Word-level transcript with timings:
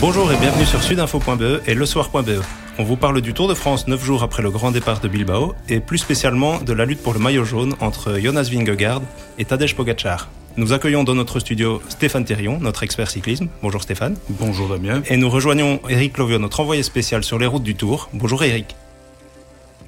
Bonjour 0.00 0.30
et 0.30 0.36
bienvenue 0.36 0.64
sur 0.64 0.80
sudinfo.be 0.80 1.60
et 1.66 1.74
lesoir.be. 1.74 2.40
On 2.78 2.84
vous 2.84 2.96
parle 2.96 3.20
du 3.20 3.34
Tour 3.34 3.48
de 3.48 3.54
France 3.54 3.88
9 3.88 4.04
jours 4.04 4.22
après 4.22 4.44
le 4.44 4.50
grand 4.50 4.70
départ 4.70 5.00
de 5.00 5.08
Bilbao 5.08 5.56
et 5.68 5.80
plus 5.80 5.98
spécialement 5.98 6.60
de 6.60 6.72
la 6.72 6.84
lutte 6.84 7.02
pour 7.02 7.14
le 7.14 7.18
maillot 7.18 7.44
jaune 7.44 7.74
entre 7.80 8.16
Jonas 8.20 8.48
Vingegaard 8.48 9.02
et 9.38 9.44
Tadej 9.44 9.74
Pogacar. 9.74 10.28
Nous 10.56 10.72
accueillons 10.72 11.02
dans 11.02 11.16
notre 11.16 11.40
studio 11.40 11.82
Stéphane 11.88 12.24
Thérion, 12.24 12.60
notre 12.60 12.84
expert 12.84 13.10
cyclisme. 13.10 13.48
Bonjour 13.60 13.82
Stéphane. 13.82 14.16
Bonjour 14.28 14.68
Damien. 14.68 15.02
Et 15.08 15.16
nous 15.16 15.28
rejoignons 15.28 15.80
Eric 15.88 16.16
Lovio, 16.16 16.38
notre 16.38 16.60
envoyé 16.60 16.84
spécial 16.84 17.24
sur 17.24 17.40
les 17.40 17.46
routes 17.46 17.64
du 17.64 17.74
Tour. 17.74 18.08
Bonjour 18.12 18.44
Eric. 18.44 18.76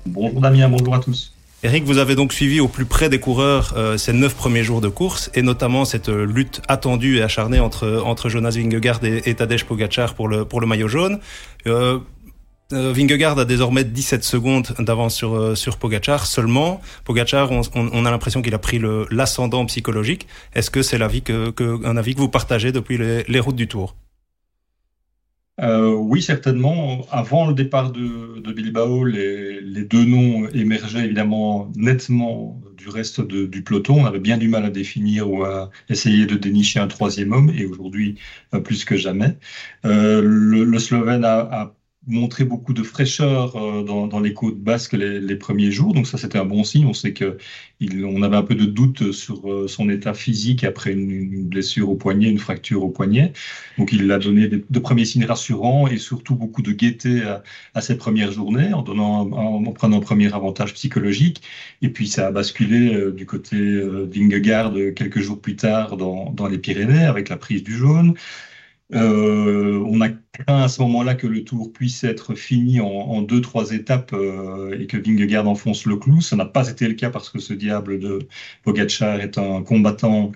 Bonjour 0.07 0.41
Damien, 0.41 0.69
bonjour 0.69 0.97
à 0.97 0.99
tous. 0.99 1.33
Eric, 1.63 1.85
vous 1.85 1.99
avez 1.99 2.15
donc 2.15 2.33
suivi 2.33 2.59
au 2.59 2.69
plus 2.69 2.87
près 2.87 3.11
des 3.11 3.21
coureurs 3.21 3.75
euh, 3.77 3.99
ces 3.99 4.15
neuf 4.15 4.35
premiers 4.35 4.65
jours 4.65 4.81
de 4.81 4.89
course 4.89 5.31
et 5.35 5.43
notamment 5.43 5.85
cette 5.85 6.09
euh, 6.09 6.25
lutte 6.25 6.63
attendue 6.69 7.19
et 7.19 7.23
acharnée 7.23 7.61
entre, 7.61 8.03
entre 8.03 8.31
Jonas 8.31 8.53
Vingegaard 8.57 9.01
et, 9.05 9.35
Tadej 9.35 9.65
Pogacar 9.65 10.15
pour 10.15 10.27
le, 10.27 10.47
pour 10.47 10.63
le 10.63 10.67
maillot 10.67 10.89
jaune. 10.89 11.21
Euh, 11.67 11.99
euh 12.73 12.93
Vingegaard 12.95 13.39
a 13.39 13.45
désormais 13.45 13.85
17 13.85 14.25
secondes 14.25 14.69
d'avance 14.79 15.15
sur, 15.15 15.37
euh, 15.37 15.55
sur 15.55 15.77
Pogacar 15.77 16.25
seulement. 16.25 16.81
Pogacar, 17.05 17.53
on, 17.53 17.61
on 17.75 18.07
a 18.07 18.11
l'impression 18.11 18.41
qu'il 18.41 18.55
a 18.55 18.59
pris 18.59 18.81
l'ascendant 19.11 19.67
psychologique. 19.67 20.29
Est-ce 20.55 20.71
que 20.71 20.81
c'est 20.81 20.99
que, 21.21 21.51
que, 21.51 21.85
un 21.85 21.99
avis 21.99 22.15
que 22.15 22.21
vous 22.21 22.31
partagez 22.31 22.73
depuis 22.73 22.97
les, 22.97 23.23
les 23.25 23.41
routes 23.41 23.57
du 23.57 23.69
Tour? 23.69 23.97
Euh, 25.63 25.93
oui, 25.95 26.23
certainement. 26.23 27.07
Avant 27.11 27.47
le 27.47 27.55
départ 27.55 27.93
de, 27.93 28.41
de 28.41 28.53
Bilbao, 28.53 29.05
les, 29.05 29.61
les, 29.61 29.85
deux 29.85 30.05
noms 30.05 30.49
émergeaient 30.49 31.05
évidemment 31.05 31.71
nettement 31.77 32.61
du 32.77 32.89
reste 32.89 33.21
de, 33.21 33.47
du 33.47 33.63
peloton. 33.63 34.03
On 34.03 34.07
avait 34.07 34.21
bien 34.21 34.39
du 34.39 34.49
mal 34.49 34.65
à 34.65 34.71
définir 34.71 35.31
ou 35.31 35.45
à 35.45 35.71
essayer 35.89 36.27
de 36.27 36.37
dénicher 36.37 36.81
un 36.81 36.89
troisième 36.89 37.33
homme, 37.33 37.51
et 37.51 37.67
aujourd'hui, 37.67 38.19
euh, 38.55 38.61
plus 38.61 38.85
que 38.85 38.97
jamais. 38.97 39.37
Euh, 39.85 40.23
le, 40.23 40.65
le, 40.65 40.79
Slovène 40.79 41.25
a, 41.25 41.41
a 41.41 41.75
montré 42.07 42.45
beaucoup 42.45 42.73
de 42.73 42.83
fraîcheur 42.83 43.57
euh, 43.57 43.83
dans, 43.83 44.07
dans, 44.07 44.21
les 44.21 44.33
côtes 44.33 44.59
basques 44.59 44.95
les, 44.95 45.21
les, 45.21 45.37
premiers 45.37 45.71
jours. 45.71 45.93
Donc 45.93 46.07
ça, 46.07 46.17
c'était 46.17 46.39
un 46.39 46.47
bon 46.47 46.65
signe. 46.65 46.87
On 46.87 46.95
sait 46.95 47.13
que 47.13 47.37
on 47.83 48.23
avait 48.23 48.37
un 48.37 48.43
peu 48.43 48.55
de 48.55 48.65
doute 48.65 49.13
sur 49.13 49.51
euh, 49.51 49.69
son 49.69 49.89
état 49.91 50.15
physique 50.15 50.65
après 50.65 50.93
une, 50.93 51.11
une, 51.11 51.49
blessure 51.49 51.91
au 51.91 51.97
poignet, 51.97 52.31
une 52.31 52.39
fracture 52.39 52.83
au 52.85 52.89
poignet. 52.89 53.33
Donc 53.79 53.93
il 53.93 54.11
a 54.13 54.19
donné 54.19 54.49
de, 54.49 54.79
premiers 54.79 55.05
signes 55.05 55.27
rassurants 55.27 55.89
et 55.89 55.99
surtout 55.99 56.35
beaucoup 56.37 56.63
de 56.63 56.73
gaieté 56.73 57.23
à, 57.23 57.43
à 57.75 57.81
ses 57.83 57.97
premières 57.97 58.33
journées 58.33 58.73
en, 58.73 58.83
donnant, 58.83 59.31
en, 59.33 59.65
en, 59.65 59.73
prenant 59.73 59.99
un 59.99 60.01
premier 60.01 60.33
avantage 60.33 60.75
psychologique. 60.75 61.43
Et 61.83 61.91
puis 61.91 62.09
ça 62.09 62.29
a 62.29 62.31
basculé 62.33 62.95
euh, 62.95 63.13
du 63.13 63.27
côté 63.27 63.57
d'Ingegaard 64.07 64.73
quelques 64.97 65.21
jours 65.21 65.41
plus 65.41 65.57
tard 65.57 65.97
dans, 65.97 66.31
dans 66.31 66.47
les 66.47 66.59
Pyrénées 66.59 67.05
avec 67.05 67.29
la 67.29 67.37
prise 67.37 67.63
du 67.63 67.77
jaune. 67.77 68.15
Euh, 68.93 69.85
on 69.87 70.01
a 70.01 70.09
craint 70.09 70.63
à 70.65 70.69
ce 70.69 70.83
moment-là 70.83 71.15
que 71.15 71.27
le 71.27 71.45
tour 71.45 71.73
puisse 71.73 72.03
être 72.05 72.35
fini 72.35 72.81
en, 72.81 72.87
en 72.87 73.23
deux, 73.23 73.41
trois 73.41 73.71
étapes 73.73 74.13
euh, 74.13 74.79
et 74.81 74.87
que 74.87 74.97
Vingegaard 74.97 75.47
enfonce 75.49 75.87
le 75.87 75.97
clou. 75.97 76.21
Ça 76.21 76.37
n'a 76.37 76.45
pas 76.47 76.69
été 76.69 76.89
le 76.89 76.95
cas 76.95 77.11
parce 77.11 77.31
que 77.31 77.39
ce 77.39 77.53
diable 77.53 78.01
de 78.01 78.27
Pogacar 78.65 79.21
est 79.21 79.39
un 79.39 79.63
combattant 79.63 80.33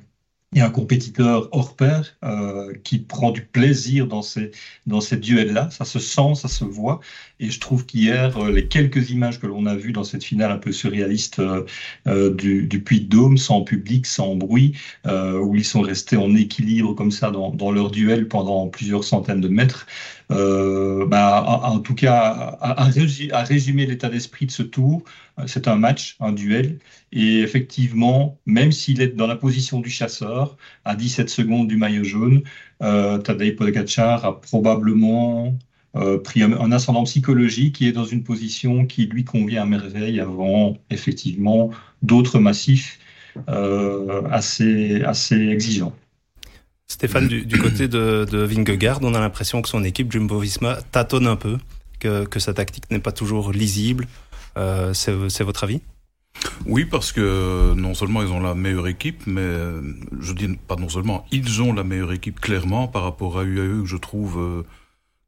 et 0.55 0.61
un 0.61 0.71
compétiteur 0.71 1.49
hors 1.53 1.75
pair 1.75 2.17
euh, 2.23 2.73
qui 2.85 2.99
prend 2.99 3.33
du 3.33 3.43
plaisir 3.43 4.07
dans 4.07 4.23
ces, 4.23 4.53
dans 4.87 5.01
ces 5.01 5.17
duels-là. 5.17 5.69
Ça 5.71 5.85
se 5.85 5.99
sent, 5.99 6.35
ça 6.37 6.49
se 6.49 6.65
voit. 6.65 7.01
Et 7.41 7.51
je 7.51 7.59
trouve 7.59 7.85
qu'hier, 7.85 8.37
euh, 8.39 8.53
les 8.53 8.69
quelques 8.69 9.11
images 9.11 9.41
que 9.41 9.47
l'on 9.47 9.67
a 9.67 9.75
vues 9.75 9.93
dans 9.93 10.05
cette 10.05 10.23
finale 10.23 10.53
un 10.53 10.59
peu 10.59 10.71
surréaliste 10.71 11.41
euh, 12.07 12.35
du, 12.35 12.67
du 12.67 12.83
Puy 12.83 13.01
de 13.01 13.09
Dôme, 13.09 13.37
sans 13.37 13.63
public, 13.63 14.07
sans 14.07 14.37
bruit, 14.37 14.75
où 15.05 15.55
ils 15.55 15.65
sont 15.65 15.81
restés 15.81 16.17
en 16.17 16.35
équilibre 16.35 16.95
comme 16.95 17.11
ça 17.11 17.31
dans, 17.31 17.51
dans 17.51 17.71
leur 17.71 17.91
duel 17.91 18.29
pendant 18.29 18.69
plusieurs 18.69 19.05
centaines 19.05 19.41
de 19.41 19.49
mètres, 19.49 19.87
bah, 20.31 21.45
en, 21.65 21.79
tout 21.81 21.95
cas, 21.95 22.59
à 22.61 22.85
résumer 23.45 23.87
l'état 23.87 24.09
d'esprit 24.09 24.47
de 24.47 24.51
ce 24.51 24.63
tour, 24.63 25.03
c'est 25.47 25.69
un 25.69 25.77
match, 25.77 26.17
un 26.21 26.33
duel. 26.33 26.79
Et 27.13 27.41
effectivement, 27.41 28.39
même 28.47 28.73
s'il 28.73 29.01
est 29.01 29.09
dans 29.09 29.27
la 29.27 29.37
position 29.37 29.81
du 29.81 29.91
chasseur, 29.91 30.44
à 30.85 30.97
17 30.97 31.29
secondes 31.29 31.69
du 31.69 31.77
maillot 31.77 32.05
jaune, 32.05 32.43
euh, 32.83 33.19
Tadej 33.19 33.57
a 33.99 34.33
probablement 34.33 35.57
euh, 35.97 36.19
pris 36.19 36.43
un, 36.43 36.73
ascendant 36.73 37.05
psychologique 37.05 37.77
qui 37.77 37.87
est 37.87 37.93
dans 37.93 38.05
une 38.05 38.25
position 38.25 38.85
qui 38.85 39.07
lui 39.07 39.25
convient 39.25 39.63
à 39.63 39.67
merveille 39.67 40.19
avant 40.19 40.77
effectivement 40.91 41.71
d'autres 42.03 42.41
massifs 42.41 42.99
euh, 43.49 44.23
assez, 44.31 45.03
exigeants. 45.31 45.95
Stéphane, 46.89 47.29
du, 47.29 47.59
côté 47.59 47.87
de, 47.87 48.27
Vingegaard, 48.33 48.99
on 49.03 49.15
a 49.15 49.21
l'impression 49.21 49.63
que 49.63 49.69
son 49.69 49.85
équipe 49.85 50.11
Jumbo-Visma 50.11 50.79
tâtonne 50.91 51.29
un 51.29 51.37
peu, 51.37 51.59
que, 52.01 52.25
que 52.25 52.41
sa 52.41 52.53
tactique 52.55 52.91
n'est 52.91 52.99
pas 52.99 53.13
toujours 53.13 53.53
lisible. 53.53 54.09
Euh, 54.57 54.93
C'est 54.95 55.45
votre 55.45 55.65
avis? 55.65 55.81
Oui, 56.67 56.85
parce 56.85 57.13
que 57.13 57.75
non 57.75 57.95
seulement 57.95 58.23
ils 58.23 58.33
ont 58.33 58.41
la 58.41 58.55
meilleure 58.55 58.89
équipe, 58.89 59.27
mais 59.27 59.55
je 60.21 60.33
dis 60.33 60.49
pas 60.69 60.77
non 60.77 60.89
seulement, 60.89 61.27
ils 61.31 61.63
ont 61.63 61.73
la 61.73 61.85
meilleure 61.85 62.13
équipe 62.13 62.41
clairement 62.41 62.89
par 62.89 63.03
rapport 63.03 63.39
à 63.39 63.45
UAE 63.45 63.83
que 63.83 63.87
je 63.87 63.97
trouve 63.97 64.39
euh, 64.39 64.63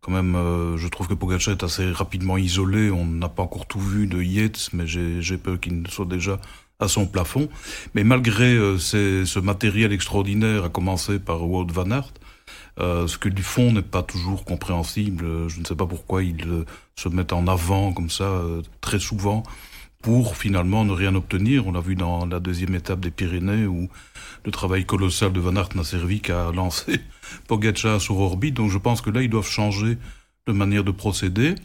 quand 0.06 0.12
même, 0.12 0.36
euh, 0.36 0.76
je 0.76 0.86
trouve 0.86 1.08
que 1.08 1.14
Pogacar 1.14 1.52
est 1.52 1.64
assez 1.64 1.90
rapidement 1.90 2.36
isolé. 2.36 2.92
On 2.92 3.04
n'a 3.04 3.28
pas 3.28 3.42
encore 3.42 3.66
tout 3.66 3.80
vu 3.80 4.06
de 4.06 4.22
Yates, 4.22 4.68
mais 4.72 4.86
j'ai 4.86 5.36
peur 5.36 5.58
qu'il 5.58 5.82
ne 5.82 5.88
soit 5.88 6.04
déjà 6.04 6.38
à 6.78 6.86
son 6.86 7.06
plafond. 7.06 7.48
Mais 7.94 8.04
malgré 8.04 8.54
euh, 8.54 8.78
ce 8.78 9.38
matériel 9.40 9.92
extraordinaire, 9.92 10.62
à 10.62 10.68
commencer 10.68 11.18
par 11.18 11.42
Wout 11.42 11.66
van 11.72 11.90
Aert, 11.90 12.12
euh, 12.78 13.08
ce 13.08 13.18
que 13.18 13.28
du 13.28 13.42
fond 13.42 13.72
n'est 13.72 13.82
pas 13.82 14.04
toujours 14.04 14.44
compréhensible. 14.44 15.48
Je 15.48 15.58
ne 15.58 15.64
sais 15.64 15.74
pas 15.74 15.86
pourquoi 15.86 16.22
ils 16.22 16.64
se 16.94 17.08
mettent 17.08 17.32
en 17.32 17.48
avant 17.48 17.92
comme 17.92 18.10
ça 18.10 18.42
très 18.80 19.00
souvent 19.00 19.42
pour 20.06 20.36
finalement 20.36 20.84
ne 20.84 20.92
rien 20.92 21.16
obtenir. 21.16 21.66
On 21.66 21.72
l'a 21.72 21.80
vu 21.80 21.96
dans 21.96 22.26
la 22.26 22.38
deuxième 22.38 22.76
étape 22.76 23.00
des 23.00 23.10
Pyrénées 23.10 23.66
où 23.66 23.88
le 24.44 24.52
travail 24.52 24.86
colossal 24.86 25.32
de 25.32 25.40
Van 25.40 25.56
Aert 25.56 25.70
n'a 25.74 25.82
servi 25.82 26.20
qu'à 26.20 26.52
lancer 26.54 27.00
Pogacar 27.48 28.00
sur 28.00 28.20
orbite. 28.20 28.54
Donc 28.54 28.70
je 28.70 28.78
pense 28.78 29.00
que 29.00 29.10
là, 29.10 29.20
ils 29.20 29.28
doivent 29.28 29.48
changer 29.48 29.98
de 30.46 30.52
manière 30.52 30.84
de 30.84 30.92
procéder. 30.92 31.56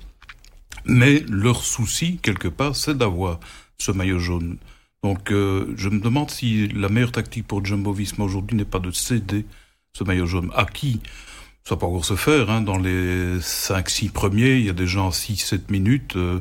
Mais 0.85 1.23
leur 1.29 1.63
souci, 1.63 2.17
quelque 2.23 2.47
part, 2.47 2.75
c'est 2.75 2.97
d'avoir 2.97 3.39
ce 3.77 3.91
maillot 3.91 4.17
jaune. 4.17 4.57
Donc 5.03 5.31
euh, 5.31 5.71
je 5.77 5.89
me 5.89 5.99
demande 5.99 6.31
si 6.31 6.67
la 6.69 6.89
meilleure 6.89 7.11
tactique 7.11 7.45
pour 7.45 7.63
Jumbo 7.63 7.93
Visma 7.93 8.25
aujourd'hui 8.25 8.57
n'est 8.57 8.65
pas 8.65 8.79
de 8.79 8.89
céder 8.89 9.45
ce 9.93 10.03
maillot 10.03 10.25
jaune. 10.25 10.49
À 10.55 10.65
qui 10.65 10.99
Ça 11.63 11.75
peut 11.75 11.85
encore 11.85 12.05
se 12.05 12.15
faire. 12.15 12.49
Hein. 12.49 12.61
Dans 12.61 12.77
les 12.77 13.37
5-6 13.39 14.11
premiers, 14.11 14.57
il 14.57 14.65
y 14.65 14.69
a 14.69 14.73
des 14.73 14.87
gens 14.87 15.09
6-7 15.09 15.71
minutes 15.71 16.15
euh, 16.15 16.39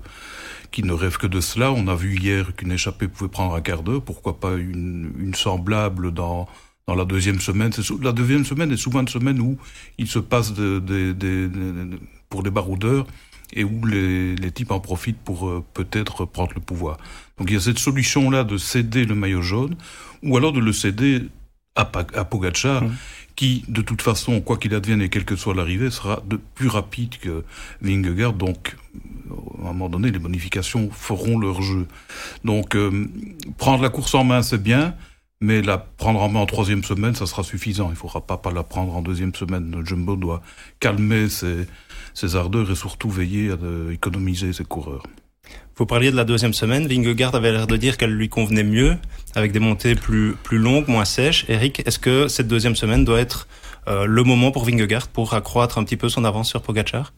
qui 0.71 0.83
ne 0.83 0.93
rêvent 0.93 1.19
que 1.19 1.27
de 1.27 1.41
cela. 1.41 1.73
On 1.73 1.89
a 1.89 1.95
vu 1.95 2.19
hier 2.19 2.55
qu'une 2.57 2.73
échappée 2.73 3.09
pouvait 3.09 3.31
prendre 3.31 3.55
un 3.55 3.61
quart 3.61 3.83
d'heure. 3.83 4.03
Pourquoi 4.03 4.41
pas 4.41 4.55
une, 4.55 5.13
une 5.19 5.35
semblable 5.35 6.13
dans, 6.13 6.49
dans 6.87 6.95
la 6.95 7.05
deuxième 7.05 7.41
semaine? 7.41 7.71
La 8.03 8.13
deuxième 8.13 8.45
semaine 8.45 8.73
est 8.73 8.77
souvent 8.79 9.01
une 9.01 9.09
semaine 9.09 9.41
où 9.41 9.59
il 9.99 10.09
se 10.09 10.19
passe 10.19 10.55
de, 10.55 10.79
de, 10.79 11.13
de 11.13 11.51
pour 12.31 12.43
des 12.43 12.51
baroudeurs 12.51 13.07
et 13.53 13.65
où 13.65 13.85
les, 13.85 14.37
les 14.37 14.51
types 14.53 14.71
en 14.71 14.81
profitent 14.81 15.19
pour 15.19 15.49
euh, 15.49 15.65
peut-être 15.75 16.25
prendre 16.25 16.53
le 16.55 16.61
pouvoir. 16.61 16.99
Donc 17.39 17.51
il 17.51 17.55
y 17.55 17.57
a 17.57 17.61
cette 17.61 17.79
solution-là 17.79 18.45
de 18.45 18.57
céder 18.57 19.05
le 19.05 19.15
maillot 19.15 19.43
jaune, 19.43 19.77
ou 20.23 20.37
alors 20.37 20.53
de 20.53 20.61
le 20.61 20.73
céder 20.73 21.23
à, 21.75 21.91
à 22.15 22.25
Pogacar, 22.25 22.85
mmh. 22.85 22.97
Qui, 23.37 23.65
de 23.69 23.83
toute 23.83 24.03
façon, 24.03 24.41
quoi 24.41 24.57
qu'il 24.57 24.75
advienne 24.75 25.01
et 25.03 25.09
quelle 25.09 25.25
que 25.25 25.37
soit 25.37 25.55
l'arrivée, 25.55 25.91
sera 25.91 26.23
de 26.27 26.39
plus 26.55 26.69
rapide 26.69 27.17
que 27.19 27.45
Vingegaard. 27.81 28.35
Donc, 28.35 28.77
à 29.63 29.69
un 29.69 29.73
moment 29.73 29.89
donné, 29.89 30.11
les 30.11 30.19
bonifications 30.19 30.91
feront 30.91 31.39
leur 31.39 31.63
jeu. 31.63 31.87
Donc, 32.45 32.75
euh, 32.77 33.09
prendre 33.59 33.83
la 33.83 33.89
course 33.89 34.15
en 34.15 34.25
main, 34.25 34.43
c'est 34.43 34.63
bien, 34.63 34.95
mais 35.41 35.63
la 35.63 35.79
prendre 35.79 36.21
en 36.21 36.29
main 36.29 36.41
en 36.41 36.47
troisième 36.47 36.85
semaine, 36.85 37.15
ça 37.15 37.27
sera 37.27 37.43
suffisant. 37.43 37.87
Il 37.89 37.93
ne 37.93 37.97
faudra 37.97 38.21
pas, 38.21 38.41
la 38.53 38.63
prendre 38.63 38.95
en 38.95 39.03
deuxième 39.03 39.35
semaine. 39.35 39.83
Jumbo 39.85 40.17
doit 40.17 40.43
calmer 40.81 41.29
ses, 41.29 41.67
ses 42.15 42.37
ardeurs 42.37 42.71
et 42.71 42.77
surtout 42.77 43.11
veiller 43.11 43.53
à 43.53 43.93
économiser 43.93 44.53
ses 44.53 44.65
coureurs. 44.65 45.03
Vous 45.81 45.87
parliez 45.87 46.11
de 46.11 46.17
la 46.17 46.25
deuxième 46.25 46.53
semaine. 46.53 46.87
Vingegaard 46.87 47.35
avait 47.35 47.53
l'air 47.53 47.67
de 47.67 47.79
dire 47.79 47.97
qu'elle 47.97 48.13
lui 48.13 48.29
convenait 48.29 48.65
mieux, 48.65 48.97
avec 49.35 49.51
des 49.51 49.61
montées 49.61 49.95
plus, 49.95 50.35
plus 50.43 50.59
longues, 50.59 50.87
moins 50.89 51.07
sèches. 51.07 51.47
Eric, 51.49 51.83
est-ce 51.87 51.99
que 51.99 52.29
cette 52.29 52.49
deuxième 52.49 52.77
semaine 52.77 53.03
doit 53.03 53.19
être 53.19 53.49
euh, 53.89 54.05
le 54.05 54.23
moment 54.23 54.51
pour 54.51 54.67
Vingegaard 54.67 55.09
pour 55.09 55.33
accroître 55.33 55.79
un 55.79 55.85
petit 55.85 55.97
peu 55.97 56.11
son 56.11 56.27
avance 56.27 56.51
sur 56.51 56.61
Pogacar? 56.61 57.15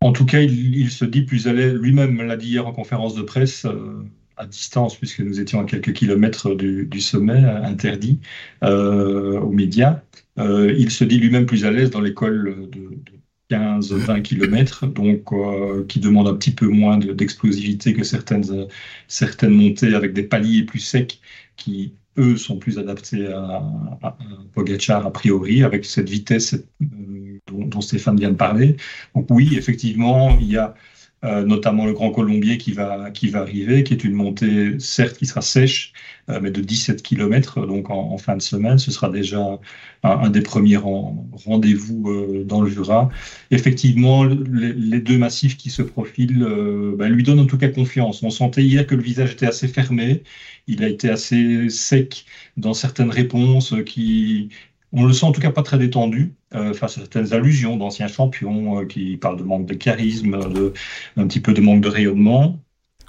En 0.00 0.12
tout 0.12 0.24
cas, 0.24 0.40
il, 0.40 0.90
se 0.90 1.04
dit 1.04 1.20
plus 1.20 1.48
à 1.48 1.52
l'aise. 1.52 1.74
Lui-même 1.74 2.22
l'a 2.22 2.38
dit 2.38 2.48
hier 2.48 2.66
en 2.66 2.72
conférence 2.72 3.14
de 3.14 3.20
presse. 3.20 3.66
Euh, 3.66 4.06
à 4.38 4.46
distance, 4.46 4.96
puisque 4.96 5.20
nous 5.20 5.38
étions 5.38 5.60
à 5.60 5.64
quelques 5.64 5.92
kilomètres 5.92 6.54
du, 6.54 7.00
sommet, 7.02 7.44
interdit 7.44 8.18
euh, 8.64 9.38
aux 9.38 9.52
médias. 9.52 10.00
Il 10.38 10.90
se 10.90 11.04
dit 11.04 11.18
lui-même 11.18 11.44
plus 11.44 11.66
à 11.66 11.70
l'aise 11.70 11.90
dans 11.90 12.00
l'école 12.00 12.70
de, 12.72 12.80
de 12.80 13.11
15-20 13.52 14.22
km, 14.22 14.86
donc 14.86 15.32
euh, 15.32 15.84
qui 15.86 16.00
demande 16.00 16.28
un 16.28 16.34
petit 16.34 16.52
peu 16.52 16.68
moins 16.68 16.98
d'explosivité 16.98 17.92
de, 17.92 17.98
que 17.98 18.04
certaines, 18.04 18.66
certaines 19.08 19.54
montées 19.54 19.94
avec 19.94 20.12
des 20.12 20.22
paliers 20.22 20.62
plus 20.64 20.78
secs 20.80 21.20
qui, 21.56 21.94
eux, 22.18 22.36
sont 22.36 22.58
plus 22.58 22.78
adaptés 22.78 23.26
à, 23.26 23.62
à, 24.02 24.16
a 25.06 25.10
priori, 25.10 25.62
avec 25.62 25.84
cette 25.84 26.08
vitesse 26.08 26.54
euh, 26.54 27.38
dont 27.46 27.80
Stéphane 27.80 28.16
vient 28.16 28.30
de 28.30 28.36
parler. 28.36 28.76
Donc 29.14 29.26
oui, 29.30 29.54
effectivement, 29.56 30.38
il 30.40 30.50
y 30.50 30.56
a 30.56 30.74
euh, 31.24 31.44
notamment 31.44 31.86
le 31.86 31.92
Grand 31.92 32.10
Colombier 32.10 32.58
qui 32.58 32.72
va, 32.72 33.12
qui 33.12 33.28
va 33.28 33.42
arriver, 33.42 33.84
qui 33.84 33.94
est 33.94 34.02
une 34.02 34.14
montée, 34.14 34.80
certes, 34.80 35.18
qui 35.18 35.26
sera 35.26 35.40
sèche, 35.40 35.92
euh, 36.28 36.40
mais 36.42 36.50
de 36.50 36.60
17 36.60 37.00
km, 37.00 37.64
donc 37.64 37.90
en, 37.90 38.18
fin 38.18 38.36
de 38.36 38.42
semaine. 38.42 38.78
Ce 38.78 38.90
sera 38.90 39.08
déjà 39.08 39.60
un, 40.02 40.30
des 40.30 40.40
premiers 40.40 40.78
rendez-vous 40.78 42.10
euh, 42.10 42.44
dans 42.44 42.60
le 42.60 42.68
Jura. 42.68 43.08
Effectivement, 43.52 44.24
les, 44.24 45.00
deux 45.00 45.18
massifs 45.18 45.56
qui 45.56 45.70
se 45.70 45.82
profilent 45.82 46.44
ben, 46.98 47.08
lui 47.08 47.22
donnent 47.22 47.40
en 47.40 47.46
tout 47.46 47.58
cas 47.58 47.68
confiance. 47.68 48.22
On 48.24 48.30
sentait 48.30 48.64
hier 48.64 48.84
que 48.86 48.96
le 48.96 49.02
visage 49.02 49.32
était 49.32 49.46
assez 49.46 49.68
fermé, 49.68 50.24
il 50.66 50.82
a 50.82 50.88
été 50.88 51.08
assez 51.08 51.68
sec 51.68 52.24
dans 52.56 52.74
certaines 52.74 53.10
réponses 53.10 53.74
qui 53.86 54.50
on 54.92 55.06
le 55.06 55.12
sent 55.12 55.26
en 55.26 55.32
tout 55.32 55.40
cas 55.40 55.50
pas 55.50 55.62
très 55.62 55.78
détendu 55.78 56.34
euh, 56.54 56.74
face 56.74 56.98
à 56.98 57.00
certaines 57.00 57.32
allusions 57.32 57.76
d'anciens 57.76 58.08
champions 58.08 58.80
euh, 58.80 58.84
qui 58.84 59.16
parlent 59.16 59.38
de 59.38 59.42
manque 59.42 59.66
de 59.66 59.74
charisme, 59.74 60.52
de, 60.52 60.72
un 61.16 61.26
petit 61.26 61.40
peu 61.40 61.54
de 61.54 61.60
manque 61.60 61.80
de 61.80 61.88
rayonnement. 61.88 62.62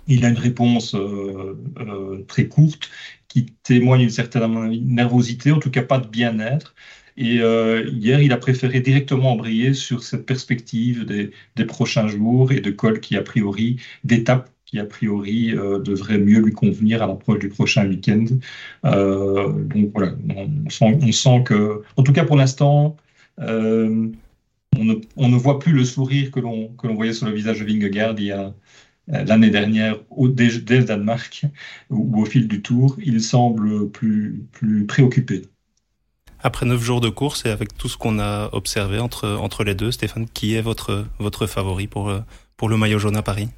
Il 0.07 0.25
a 0.25 0.29
une 0.29 0.37
réponse 0.37 0.95
euh, 0.95 2.25
très 2.27 2.47
courte 2.47 2.89
qui 3.27 3.45
témoigne 3.63 4.01
d'une 4.01 4.09
certaine 4.09 4.69
nervosité, 4.85 5.51
en 5.51 5.59
tout 5.59 5.71
cas 5.71 5.81
pas 5.81 5.99
de 5.99 6.07
bien-être. 6.07 6.75
Et 7.15 7.35
hier, 7.37 8.21
il 8.21 8.31
a 8.31 8.37
préféré 8.37 8.79
directement 8.79 9.33
embrayer 9.33 9.75
sur 9.75 10.03
cette 10.03 10.25
perspective 10.25 11.05
des, 11.05 11.31
des 11.55 11.65
prochains 11.65 12.07
jours 12.07 12.51
et 12.51 12.59
de 12.59 12.71
col 12.71 12.99
qui, 13.01 13.15
a 13.15 13.21
priori, 13.21 13.77
d'étapes 14.03 14.49
qui 14.73 14.79
a 14.79 14.85
priori 14.85 15.53
euh, 15.53 15.77
devrait 15.77 16.17
mieux 16.17 16.39
lui 16.39 16.51
convenir 16.51 17.03
à 17.03 17.05
l'approche 17.05 17.37
du 17.37 17.49
prochain 17.49 17.87
week-end. 17.87 18.25
Euh, 18.85 19.51
donc 19.65 19.91
voilà, 19.93 20.13
on 20.35 21.11
sent, 21.11 21.43
que, 21.45 21.83
en 21.95 22.01
tout 22.01 22.11
cas 22.11 22.25
pour 22.25 22.37
l'instant, 22.37 22.97
euh, 23.39 24.07
on, 24.75 25.29
ne, 25.29 25.35
voit 25.35 25.59
plus 25.59 25.73
le 25.73 25.85
sourire 25.85 26.31
que 26.31 26.39
l'on 26.39 26.95
voyait 26.95 27.13
sur 27.13 27.27
le 27.27 27.33
visage 27.33 27.59
de 27.59 27.65
Vingegaard 27.65 28.15
il 28.17 28.25
y 28.25 28.31
a 28.31 28.51
l'année 29.07 29.51
dernière 29.51 29.99
au, 30.09 30.27
dès, 30.27 30.49
le 30.49 30.83
Danemark 30.83 31.45
ou, 31.91 32.19
au 32.19 32.25
fil 32.25 32.47
du 32.47 32.63
Tour. 32.63 32.97
Il 33.05 33.21
semble 33.21 33.91
plus 33.91 34.43
plus 34.53 34.87
préoccupé. 34.87 35.43
Après 36.39 36.65
neuf 36.65 36.81
jours 36.81 36.99
de 36.99 37.09
course 37.09 37.45
et 37.45 37.49
avec 37.49 37.77
tout 37.77 37.89
ce 37.89 37.97
qu'on 37.97 38.17
a 38.17 38.49
observé 38.53 38.97
entre, 38.97 39.37
entre 39.39 39.63
les 39.63 39.75
deux, 39.75 39.91
Stéphane, 39.91 40.25
qui 40.33 40.55
est 40.55 40.61
votre, 40.61 41.05
votre 41.19 41.45
favori 41.45 41.85
pour, 41.85 42.11
pour 42.57 42.69
le 42.69 42.77
maillot 42.77 42.97
jaune 42.97 43.17
à 43.17 43.21
Paris? 43.21 43.49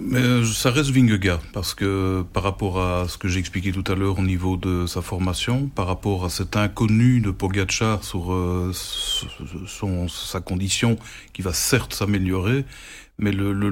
Mais 0.00 0.18
euh, 0.18 0.44
ça 0.44 0.70
reste 0.70 0.90
Vingegaard, 0.90 1.40
parce 1.52 1.74
que 1.74 2.24
par 2.32 2.42
rapport 2.42 2.80
à 2.80 3.06
ce 3.06 3.18
que 3.18 3.28
j'ai 3.28 3.38
expliqué 3.38 3.70
tout 3.70 3.84
à 3.90 3.94
l'heure 3.94 4.18
au 4.18 4.22
niveau 4.22 4.56
de 4.56 4.86
sa 4.86 5.02
formation, 5.02 5.68
par 5.68 5.86
rapport 5.86 6.24
à 6.24 6.30
cet 6.30 6.56
inconnu 6.56 7.20
de 7.20 7.30
Pogacar 7.30 8.02
sur 8.02 8.32
euh, 8.32 8.72
son, 8.72 10.08
sa 10.08 10.40
condition, 10.40 10.98
qui 11.32 11.42
va 11.42 11.52
certes 11.52 11.92
s'améliorer, 11.94 12.64
mais 13.18 13.32
le, 13.32 13.52
le, 13.52 13.68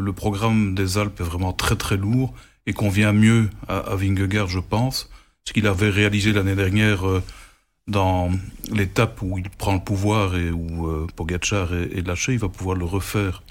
le, 0.00 0.12
programme 0.12 0.74
des 0.74 0.98
Alpes 0.98 1.20
est 1.20 1.24
vraiment 1.24 1.52
très 1.52 1.74
très 1.74 1.96
lourd 1.96 2.32
et 2.66 2.72
convient 2.72 3.12
mieux 3.12 3.50
à, 3.66 3.78
à 3.78 3.96
Vingegaard, 3.96 4.48
je 4.48 4.60
pense, 4.60 5.10
ce 5.44 5.52
qu'il 5.52 5.66
avait 5.66 5.90
réalisé 5.90 6.32
l'année 6.32 6.54
dernière 6.54 7.08
euh, 7.08 7.22
dans 7.88 8.30
l'étape 8.70 9.20
où 9.22 9.38
il 9.38 9.50
prend 9.50 9.74
le 9.74 9.80
pouvoir 9.80 10.36
et 10.36 10.52
où 10.52 11.08
Pogacar 11.16 11.74
est, 11.74 11.98
est 11.98 12.06
lâché, 12.06 12.32
il 12.34 12.38
va 12.38 12.48
pouvoir 12.48 12.76
le 12.76 12.84
refaire 12.84 13.42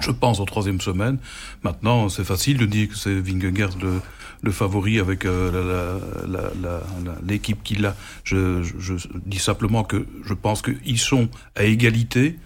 je 0.00 0.10
pense, 0.10 0.40
en 0.40 0.44
troisième 0.44 0.80
semaine. 0.80 1.18
Maintenant, 1.62 2.08
c'est 2.08 2.24
facile 2.24 2.58
de 2.58 2.66
dire 2.66 2.88
que 2.88 2.96
c'est 2.96 3.14
Vingegaard 3.20 3.70
le, 3.80 4.00
le 4.42 4.52
favori 4.52 4.98
avec 4.98 5.24
euh, 5.24 5.98
l'équipe 7.26 7.62
qu'il 7.62 7.86
a. 7.86 7.96
Je, 8.24 8.62
je, 8.62 8.94
dis 9.24 9.38
simplement 9.38 9.84
que 9.84 10.06
je 10.24 10.34
pense 10.34 10.62
qu'ils 10.62 10.98
sont 10.98 11.28
à 11.56 11.64
égalité 11.64 12.38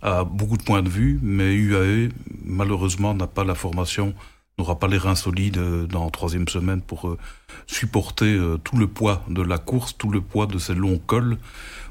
à 0.00 0.22
beaucoup 0.22 0.56
de 0.56 0.62
points 0.62 0.82
de 0.82 0.88
vue, 0.88 1.18
mais 1.22 1.54
UAE, 1.54 2.10
malheureusement, 2.44 3.14
n'a 3.14 3.26
pas 3.26 3.42
la 3.42 3.56
formation, 3.56 4.14
n'aura 4.56 4.78
pas 4.78 4.86
les 4.86 4.98
reins 4.98 5.16
solides 5.16 5.58
euh, 5.58 5.86
dans 5.86 6.08
troisième 6.10 6.46
semaine 6.46 6.80
pour 6.80 7.08
euh, 7.08 7.18
supporter 7.66 8.38
tout 8.62 8.76
le 8.76 8.86
poids 8.86 9.24
de 9.28 9.42
la 9.42 9.58
course, 9.58 9.98
tout 9.98 10.10
le 10.10 10.20
poids 10.20 10.46
de 10.46 10.58
ces 10.58 10.74
longs 10.74 11.00
cols 11.04 11.36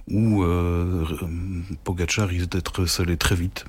où 0.10 0.46
Pogacar 1.84 2.30
risque 2.30 2.50
d'être 2.50 2.86
scellé 2.86 3.18
très 3.18 3.36
vite. 3.36 3.66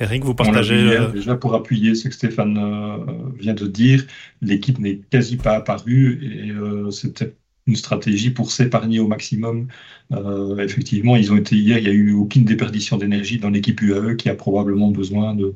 Eric, 0.00 0.24
vous 0.24 0.34
partagez. 0.34 0.98
Déjà 1.12 1.36
pour 1.36 1.54
appuyer 1.54 1.94
ce 1.94 2.08
que 2.08 2.14
Stéphane 2.14 2.58
euh, 2.58 3.32
vient 3.38 3.54
de 3.54 3.66
dire, 3.66 4.04
l'équipe 4.42 4.78
n'est 4.78 5.00
quasi 5.10 5.36
pas 5.36 5.52
apparue 5.52 6.20
et 6.22 6.50
euh, 6.50 6.90
c'était 6.90 7.34
une 7.66 7.76
stratégie 7.76 8.30
pour 8.30 8.52
s'épargner 8.52 9.00
au 9.00 9.08
maximum. 9.08 9.68
Euh, 10.12 10.58
effectivement, 10.58 11.16
ils 11.16 11.32
ont 11.32 11.36
été 11.36 11.56
hier, 11.56 11.78
il 11.78 11.84
n'y 11.84 11.90
a 11.90 11.92
eu 11.92 12.12
aucune 12.12 12.44
déperdition 12.44 12.96
d'énergie 12.96 13.38
dans 13.38 13.50
l'équipe 13.50 13.80
UAE 13.80 14.16
qui 14.16 14.28
a 14.28 14.34
probablement 14.34 14.90
besoin 14.90 15.34
de, 15.34 15.54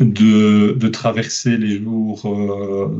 de, 0.00 0.88
traverser 0.88 1.56
les 1.58 1.78
jours 1.78 2.22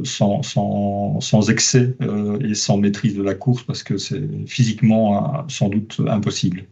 sans, 0.04 0.42
sans, 0.42 1.20
sans, 1.20 1.50
excès 1.50 1.96
et 2.40 2.54
sans 2.54 2.76
maîtrise 2.76 3.16
de 3.16 3.22
la 3.22 3.34
course 3.34 3.64
parce 3.64 3.82
que 3.82 3.96
c'est 3.96 4.22
physiquement 4.46 5.44
sans 5.48 5.68
doute 5.68 6.00
impossible 6.06 6.64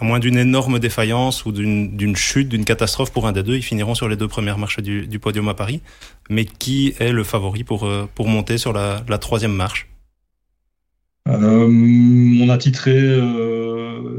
à 0.00 0.04
moins 0.04 0.20
d'une 0.20 0.36
énorme 0.36 0.78
défaillance 0.78 1.44
ou 1.44 1.52
d'une 1.52 2.16
chute, 2.16 2.48
d'une 2.48 2.64
catastrophe 2.64 3.12
pour 3.12 3.26
un 3.26 3.32
des 3.32 3.42
deux, 3.42 3.56
ils 3.56 3.62
finiront 3.62 3.94
sur 3.94 4.08
les 4.08 4.16
deux 4.16 4.28
premières 4.28 4.58
marches 4.58 4.80
du, 4.80 5.18
podium 5.18 5.48
à 5.48 5.54
Paris. 5.54 5.80
Mais 6.30 6.44
qui 6.44 6.94
est 7.00 7.10
le 7.10 7.24
favori 7.24 7.64
pour, 7.64 7.86
euh, 7.86 8.08
monter 8.20 8.58
sur 8.58 8.72
la, 8.72 9.02
la 9.08 9.18
troisième 9.18 9.54
marche? 9.54 9.88
Euh, 11.28 11.68
On 12.40 12.48
a 12.48 12.58
titré 12.58 12.92
euh, 12.94 13.57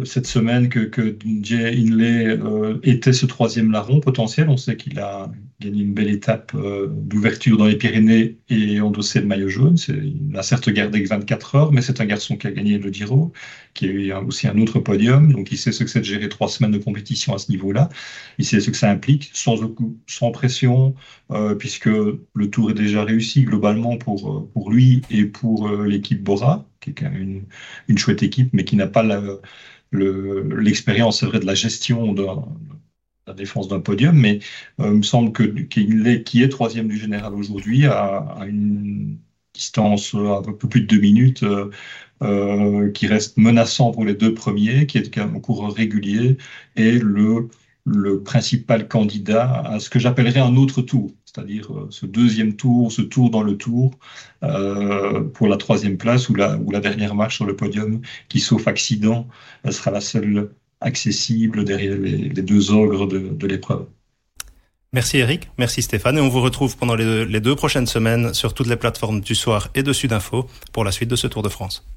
cette 0.05 0.27
semaine 0.27 0.69
que, 0.69 0.79
que 0.79 1.17
Jay 1.41 1.75
euh, 1.79 2.79
était 2.83 3.13
ce 3.13 3.25
troisième 3.25 3.71
larron 3.71 3.99
potentiel. 3.99 4.49
On 4.49 4.57
sait 4.57 4.77
qu'il 4.77 4.99
a 4.99 5.31
gagné 5.59 5.83
une 5.83 5.93
belle 5.93 6.09
étape 6.09 6.53
euh, 6.55 6.87
d'ouverture 6.89 7.57
dans 7.57 7.65
les 7.65 7.75
Pyrénées 7.75 8.37
et 8.49 8.79
endossé 8.79 9.19
le 9.19 9.25
maillot 9.25 9.49
jaune. 9.49 9.75
Il 9.87 10.35
a 10.37 10.41
certes 10.41 10.69
gardé 10.69 11.03
que 11.03 11.09
24 11.09 11.55
heures, 11.55 11.71
mais 11.71 11.81
c'est 11.81 11.99
un 11.99 12.05
garçon 12.05 12.37
qui 12.37 12.47
a 12.47 12.51
gagné 12.51 12.77
le 12.77 12.91
Giro, 12.91 13.33
qui 13.73 13.85
a 13.85 13.89
eu 13.89 14.13
aussi 14.13 14.47
un 14.47 14.57
autre 14.59 14.79
podium. 14.79 15.33
Donc 15.33 15.51
il 15.51 15.57
sait 15.57 15.71
ce 15.71 15.83
que 15.83 15.89
c'est 15.89 15.99
de 15.99 16.05
gérer 16.05 16.29
trois 16.29 16.47
semaines 16.47 16.71
de 16.71 16.77
compétition 16.77 17.33
à 17.33 17.37
ce 17.37 17.51
niveau-là. 17.51 17.89
Il 18.37 18.45
sait 18.45 18.61
ce 18.61 18.69
que 18.69 18.77
ça 18.77 18.89
implique, 18.89 19.31
sans, 19.33 20.31
pression, 20.31 20.95
euh, 21.31 21.55
puisque 21.55 21.87
le 21.87 22.49
tour 22.49 22.71
est 22.71 22.75
déjà 22.75 23.03
réussi 23.03 23.43
globalement 23.43 23.97
pour, 23.97 24.71
lui 24.71 25.01
et 25.09 25.25
pour 25.25 25.67
euh, 25.67 25.85
l'équipe 25.85 26.23
Bora, 26.23 26.65
qui 26.79 26.91
est 26.91 26.93
quand 26.93 27.09
même 27.09 27.21
une, 27.21 27.43
une 27.89 27.97
chouette 27.97 28.23
équipe, 28.23 28.49
mais 28.53 28.63
qui 28.63 28.77
n'a 28.77 28.87
pas 28.87 29.03
l'expérience, 29.91 31.19
c'est 31.19 31.25
vrai, 31.25 31.39
de 31.39 31.45
la 31.45 31.55
gestion 31.55 32.13
de 32.13 32.25
la 33.27 33.33
défense 33.33 33.67
d'un 33.67 33.79
podium, 33.79 34.15
mais 34.17 34.39
euh, 34.79 34.87
il 34.87 34.97
me 34.97 35.03
semble 35.03 35.31
que 35.31 35.43
qu'il 35.43 36.07
est, 36.07 36.23
qui 36.23 36.43
est 36.43 36.49
troisième 36.49 36.87
du 36.87 36.97
général 36.97 37.33
aujourd'hui 37.35 37.85
à, 37.85 38.37
une 38.47 39.19
distance 39.53 40.15
euh, 40.15 40.37
un 40.37 40.41
peu 40.41 40.67
plus 40.67 40.81
de 40.81 40.87
deux 40.87 40.99
minutes, 40.99 41.43
euh, 42.21 42.91
qui 42.91 43.07
reste 43.07 43.37
menaçant 43.37 43.91
pour 43.91 44.05
les 44.05 44.13
deux 44.15 44.33
premiers, 44.33 44.85
qui 44.87 44.97
est 44.97 45.17
un 45.17 45.39
coureur 45.39 45.73
régulier, 45.73 46.37
et 46.75 46.99
le, 46.99 47.47
le 47.89 48.21
principal 48.23 48.87
candidat 48.87 49.61
à 49.65 49.79
ce 49.79 49.89
que 49.89 49.99
j'appellerais 49.99 50.39
un 50.39 50.55
autre 50.55 50.81
tour, 50.81 51.11
c'est-à-dire 51.25 51.69
ce 51.89 52.05
deuxième 52.05 52.55
tour, 52.55 52.91
ce 52.91 53.01
tour 53.01 53.29
dans 53.29 53.43
le 53.43 53.57
tour, 53.57 53.91
pour 55.33 55.47
la 55.47 55.57
troisième 55.57 55.97
place 55.97 56.29
ou 56.29 56.35
la, 56.35 56.57
dernière 56.79 57.15
marche 57.15 57.35
sur 57.35 57.45
le 57.45 57.55
podium, 57.55 58.01
qui 58.29 58.39
sauf 58.39 58.67
accident 58.67 59.27
sera 59.69 59.91
la 59.91 60.01
seule 60.01 60.49
accessible 60.81 61.65
derrière 61.65 61.97
les, 61.97 62.29
deux 62.29 62.71
ogres 62.71 63.07
de, 63.07 63.47
l'épreuve. 63.47 63.85
Merci 64.91 65.17
Eric, 65.17 65.49
merci 65.57 65.81
Stéphane 65.81 66.17
et 66.17 66.21
on 66.21 66.29
vous 66.29 66.41
retrouve 66.41 66.75
pendant 66.77 66.95
les 66.95 67.03
deux, 67.03 67.23
les 67.23 67.41
deux 67.41 67.55
prochaines 67.55 67.85
semaines 67.85 68.33
sur 68.33 68.53
toutes 68.53 68.67
les 68.67 68.75
plateformes 68.75 69.21
du 69.21 69.35
soir 69.35 69.69
et 69.75 69.83
de 69.83 69.93
Sud 69.93 70.13
Info 70.13 70.47
pour 70.73 70.83
la 70.83 70.91
suite 70.91 71.09
de 71.09 71.15
ce 71.15 71.27
Tour 71.27 71.43
de 71.43 71.49
France. 71.49 71.89